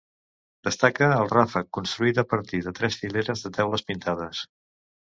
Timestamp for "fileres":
3.05-3.47